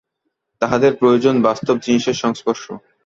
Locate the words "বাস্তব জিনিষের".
1.41-2.13